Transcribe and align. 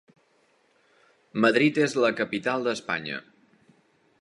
Madrid 1.45 1.77
és 1.83 1.95
la 2.05 2.11
capital 2.23 2.67
d'Espanya. 2.69 3.21